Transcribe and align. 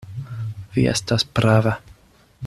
Vi 0.77 0.85
estas 0.93 1.27
prava. 1.41 1.75